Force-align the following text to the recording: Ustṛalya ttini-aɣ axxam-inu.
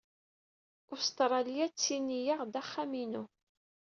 Ustṛalya 0.93 1.65
ttini-aɣ 1.71 2.39
axxam-inu. 2.61 3.23